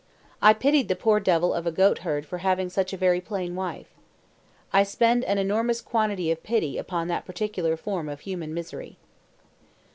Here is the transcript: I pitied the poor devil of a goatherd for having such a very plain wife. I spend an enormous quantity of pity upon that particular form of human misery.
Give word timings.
I 0.41 0.55
pitied 0.55 0.87
the 0.87 0.95
poor 0.95 1.19
devil 1.19 1.53
of 1.53 1.67
a 1.67 1.71
goatherd 1.71 2.25
for 2.25 2.39
having 2.39 2.71
such 2.71 2.91
a 2.91 2.97
very 2.97 3.21
plain 3.21 3.55
wife. 3.55 3.89
I 4.73 4.81
spend 4.81 5.23
an 5.25 5.37
enormous 5.37 5.79
quantity 5.79 6.31
of 6.31 6.41
pity 6.41 6.79
upon 6.79 7.07
that 7.09 7.23
particular 7.25 7.77
form 7.77 8.09
of 8.09 8.21
human 8.21 8.51
misery. 8.51 8.97